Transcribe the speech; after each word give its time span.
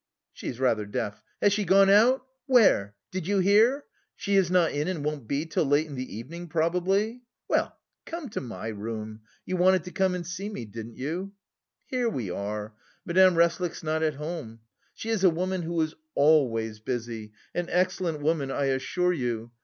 She 0.33 0.47
is 0.47 0.59
rather 0.59 0.87
deaf. 0.87 1.21
Has 1.43 1.53
she 1.53 1.63
gone 1.63 1.87
out? 1.91 2.25
Where? 2.47 2.95
Did 3.11 3.27
you 3.27 3.37
hear? 3.37 3.85
She 4.15 4.35
is 4.35 4.49
not 4.49 4.71
in 4.71 4.87
and 4.87 5.05
won't 5.05 5.27
be 5.27 5.45
till 5.45 5.63
late 5.65 5.85
in 5.85 5.93
the 5.93 6.15
evening 6.17 6.47
probably. 6.47 7.21
Well, 7.47 7.77
come 8.07 8.27
to 8.29 8.41
my 8.41 8.69
room; 8.69 9.19
you 9.45 9.57
wanted 9.57 9.83
to 9.83 9.91
come 9.91 10.15
and 10.15 10.25
see 10.25 10.49
me, 10.49 10.65
didn't 10.65 10.97
you? 10.97 11.33
Here 11.85 12.09
we 12.09 12.31
are. 12.31 12.73
Madame 13.05 13.35
Resslich's 13.35 13.83
not 13.83 14.01
at 14.01 14.15
home. 14.15 14.61
She 14.95 15.09
is 15.11 15.23
a 15.23 15.29
woman 15.29 15.61
who 15.61 15.79
is 15.81 15.93
always 16.15 16.79
busy, 16.79 17.33
an 17.53 17.67
excellent 17.69 18.21
woman 18.23 18.49
I 18.49 18.65
assure 18.73 19.13
you.... 19.13 19.51